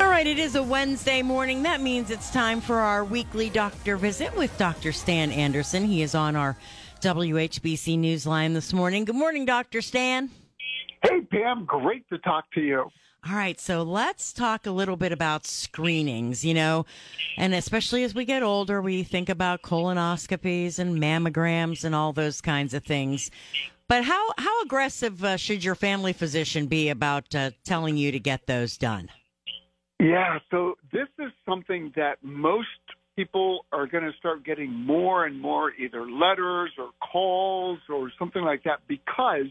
[0.00, 1.64] All right, it is a Wednesday morning.
[1.64, 4.92] That means it's time for our weekly doctor visit with Dr.
[4.92, 5.84] Stan Anderson.
[5.84, 6.56] He is on our
[7.00, 9.04] WHBC Newsline this morning.
[9.04, 9.80] Good morning, Dr.
[9.80, 10.30] Stan.
[11.02, 12.90] Hey, Pam, great to talk to you.
[13.26, 16.86] All right, so let's talk a little bit about screenings, you know,
[17.36, 22.40] and especially as we get older, we think about colonoscopies and mammograms and all those
[22.40, 23.30] kinds of things.
[23.88, 28.20] But how, how aggressive uh, should your family physician be about uh, telling you to
[28.20, 29.08] get those done?
[29.98, 32.68] Yeah, so this is something that most
[33.16, 38.42] people are going to start getting more and more either letters or calls or something
[38.42, 39.48] like that because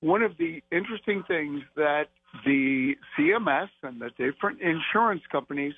[0.00, 2.06] one of the interesting things that
[2.44, 5.74] the CMS and the different insurance companies,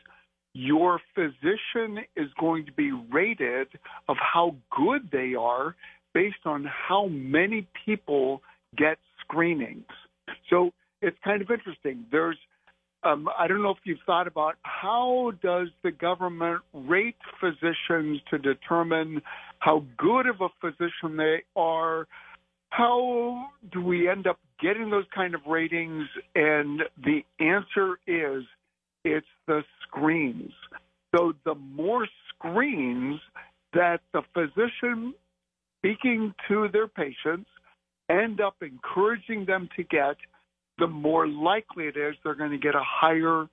[0.55, 3.69] your physician is going to be rated
[4.09, 5.77] of how good they are
[6.15, 8.43] based on how many people
[8.77, 9.87] get screenings.
[10.51, 10.71] So
[11.03, 12.07] it's kind of interesting.
[12.11, 12.37] There's
[13.05, 18.39] um, I don't know if you've thought about how does the government rate physicians to
[18.39, 19.23] determine
[19.61, 22.09] how good of a physician they are.
[22.71, 26.07] How do we end up getting those kind of ratings?
[26.35, 28.45] And the answer is
[29.05, 30.53] it's the screens.
[31.15, 33.21] So the more screens
[33.73, 35.15] that the physician
[35.79, 37.49] speaking to their patients
[38.11, 40.17] end up encouraging them to get,
[40.79, 43.47] the more likely it is they're going to get a higher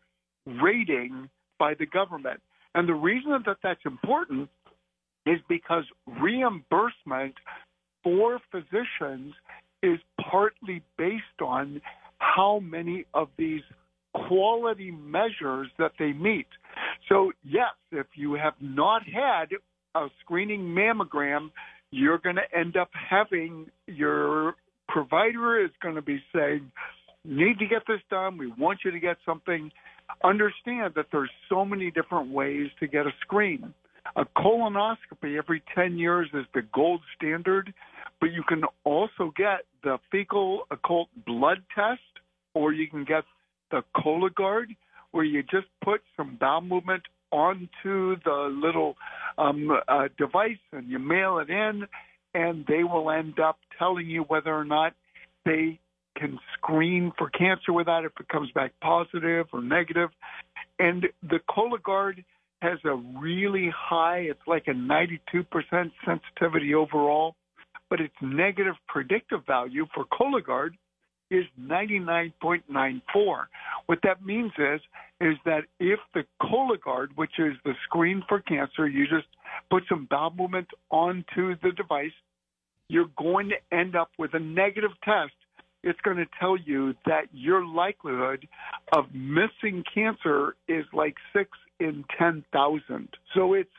[0.61, 1.29] rating
[1.59, 2.40] by the government.
[2.73, 4.50] And the reason that that's important
[5.25, 5.84] is because
[6.22, 7.35] reimbursement
[8.05, 9.33] for physicians
[9.83, 9.99] is
[10.31, 11.81] partly based on
[12.19, 13.63] how many of these
[14.27, 16.47] quality measures that they meet.
[17.09, 19.47] So, yes, if you have not had
[19.95, 21.49] a screening mammogram,
[21.91, 24.53] you're going to end up having your
[24.87, 26.72] provider is going to be saying,
[27.23, 28.37] need to get this done.
[28.37, 29.72] We want you to get something.
[30.23, 33.73] Understand that there's so many different ways to get a screen.
[34.16, 37.73] A colonoscopy every 10 years is the gold standard,
[38.20, 42.02] but you can also get the fecal occult blood test,
[42.53, 43.24] or you can get
[43.72, 44.76] the Cologuard,
[45.12, 48.96] where you just put some bowel movement onto the little
[49.38, 51.86] um, uh, device and you mail it in,
[52.34, 54.94] and they will end up telling you whether or not
[55.46, 55.80] they
[56.18, 60.09] can screen for cancer with that if it comes back positive or negative.
[60.80, 62.24] And the Cologuard
[62.62, 67.36] has a really high, it's like a 92% sensitivity overall,
[67.90, 70.72] but its negative predictive value for Cologuard
[71.31, 73.01] is 99.94.
[73.88, 74.81] What that means is,
[75.19, 79.28] is that if the Cologuard, which is the screen for cancer, you just
[79.69, 80.35] put some bowel
[80.91, 82.12] onto the device,
[82.88, 85.34] you're going to end up with a negative test
[85.85, 88.47] it's going to tell you that your likelihood
[88.91, 93.09] of missing cancer is like six in 10,000.
[93.35, 93.69] So it's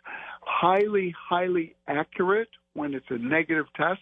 [0.41, 4.01] highly, highly accurate when it's a negative test.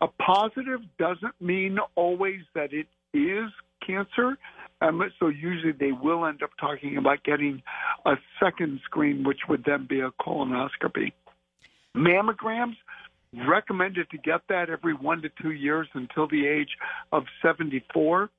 [0.00, 3.50] A positive doesn't mean always that it is
[3.86, 4.38] cancer.
[4.80, 7.62] Um, so usually they will end up talking about getting
[8.06, 11.12] a second screen, which would then be a colonoscopy.
[11.96, 12.76] Mammograms,
[13.46, 16.76] recommended to get that every one to two years until the age
[17.12, 18.30] of 74.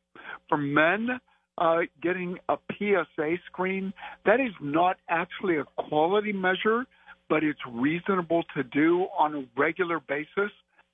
[0.49, 1.19] For men,
[1.57, 3.93] uh, getting a PSA screen,
[4.25, 6.85] that is not actually a quality measure,
[7.29, 10.51] but it's reasonable to do on a regular basis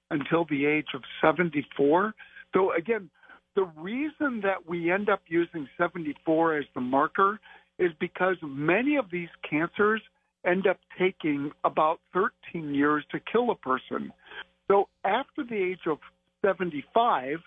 [0.09, 2.13] until the age of 74.
[2.53, 3.09] So again,
[3.55, 7.39] the reason that we end up using 74 as the marker
[7.79, 10.01] is because many of these cancers
[10.45, 14.11] end up taking about 13 years to kill a person.
[14.69, 15.97] So after the age of
[16.45, 17.37] 75,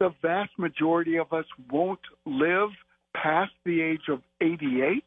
[0.00, 2.68] the vast majority of us won't live
[3.16, 5.02] past the age of 88.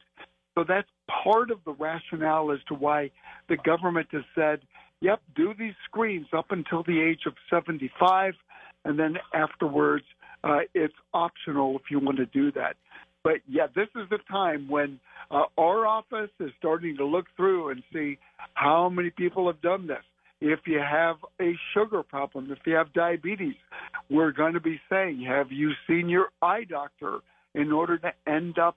[0.56, 0.88] So that's
[1.24, 3.12] part of the rationale as to why
[3.50, 4.60] the government has said,
[5.02, 8.34] yep, do these screens up until the age of 75,
[8.86, 10.06] and then afterwards,
[10.44, 12.76] uh, it's optional if you want to do that.
[13.24, 15.00] But yeah, this is the time when
[15.30, 18.18] uh, our office is starting to look through and see
[18.56, 20.04] how many people have done this.
[20.40, 23.54] If you have a sugar problem, if you have diabetes,
[24.10, 27.20] we're going to be saying, have you seen your eye doctor
[27.54, 28.76] in order to end up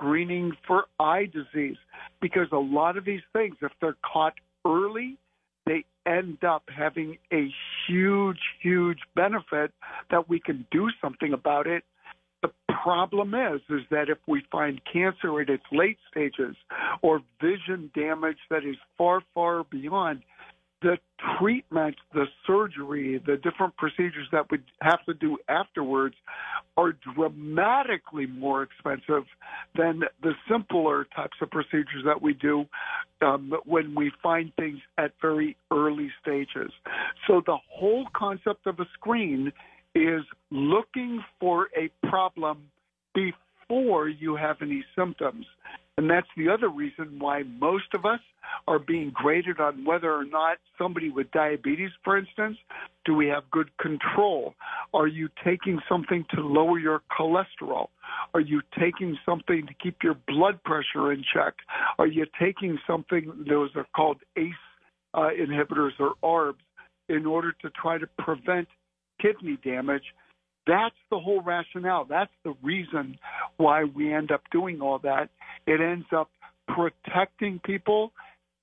[0.00, 1.76] screening for eye disease?
[2.20, 4.34] Because a lot of these things, if they're caught
[4.66, 5.16] early,
[5.66, 7.48] they end up having a
[7.86, 9.72] huge, huge benefit
[10.10, 11.84] that we can do something about it.
[12.42, 12.50] The
[12.82, 16.56] problem is, is that if we find cancer at its late stages
[17.02, 20.22] or vision damage that is far, far beyond,
[20.82, 20.96] the
[21.38, 26.14] treatment, the surgery, the different procedures that we have to do afterwards
[26.76, 29.24] are dramatically more expensive
[29.76, 32.64] than the simpler types of procedures that we do
[33.20, 36.72] um, when we find things at very early stages.
[37.26, 39.52] So the whole concept of a screen
[39.94, 42.70] is looking for a problem
[43.14, 45.46] before you have any symptoms.
[45.98, 48.20] And that's the other reason why most of us
[48.66, 52.56] are being graded on whether or not somebody with diabetes, for instance,
[53.04, 54.54] do we have good control?
[54.94, 57.88] Are you taking something to lower your cholesterol?
[58.34, 61.54] Are you taking something to keep your blood pressure in check?
[61.98, 64.52] Are you taking something, those are called ACE
[65.12, 66.60] uh, inhibitors or ARBs,
[67.08, 68.68] in order to try to prevent
[69.20, 70.04] kidney damage?
[70.66, 72.04] That's the whole rationale.
[72.04, 73.18] That's the reason
[73.56, 75.30] why we end up doing all that.
[75.66, 76.30] It ends up
[76.68, 78.12] protecting people,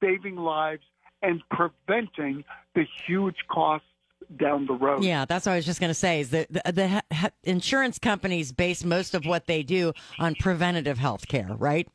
[0.02, 0.84] saving lives,
[1.22, 2.44] and preventing
[2.76, 3.88] the huge costs
[4.40, 5.04] down the road.
[5.04, 6.20] Yeah, that's what I was just going to say.
[6.20, 10.98] Is that the, the, the insurance companies base most of what they do on preventative
[10.98, 11.88] health care, right?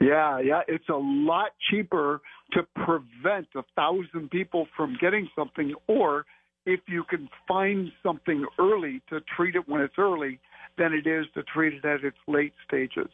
[0.00, 0.60] Yeah, yeah.
[0.68, 2.20] It's a lot cheaper
[2.52, 6.26] to prevent a thousand people from getting something, or
[6.66, 10.40] if you can find something early to treat it when it's early,
[10.76, 13.10] than it is to treat it at its late stages.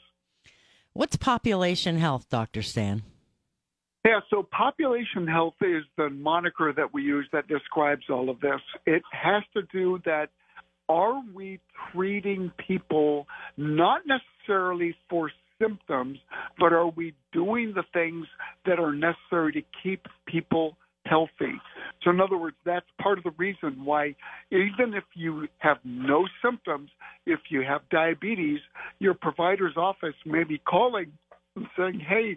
[0.92, 2.62] What's population health, Dr.
[2.62, 3.02] Stan?
[4.04, 8.60] Yeah, so population health is the moniker that we use that describes all of this.
[8.86, 10.30] It has to do that
[10.88, 11.60] are we
[11.92, 13.26] treating people
[13.56, 16.18] not necessarily for symptoms,
[16.58, 18.26] but are we doing the things
[18.66, 20.76] that are necessary to keep people
[22.20, 24.14] in other words, that's part of the reason why,
[24.50, 26.90] even if you have no symptoms,
[27.24, 28.58] if you have diabetes,
[28.98, 31.10] your provider's office may be calling
[31.56, 32.36] and saying, hey,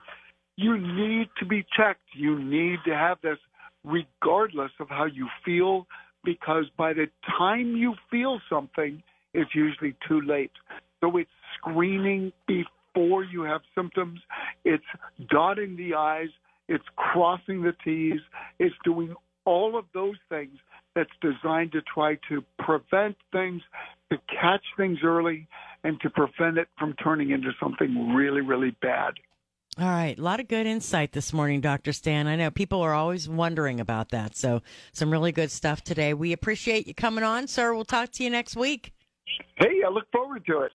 [0.55, 1.99] you need to be checked.
[2.15, 3.37] You need to have this
[3.83, 5.85] regardless of how you feel,
[6.23, 7.07] because by the
[7.37, 9.03] time you feel something,
[9.33, 10.51] it's usually too late.
[11.01, 14.21] So it's screening before you have symptoms,
[14.63, 14.85] it's
[15.29, 16.29] dotting the I's,
[16.69, 18.21] it's crossing the T's,
[18.59, 19.13] it's doing
[19.45, 20.57] all of those things
[20.95, 23.61] that's designed to try to prevent things,
[24.11, 25.47] to catch things early,
[25.83, 29.13] and to prevent it from turning into something really, really bad.
[29.79, 30.17] All right.
[30.17, 31.93] A lot of good insight this morning, Dr.
[31.93, 32.27] Stan.
[32.27, 34.37] I know people are always wondering about that.
[34.37, 34.61] So,
[34.91, 36.13] some really good stuff today.
[36.13, 37.73] We appreciate you coming on, sir.
[37.73, 38.93] We'll talk to you next week.
[39.55, 40.71] Hey, I look forward to it.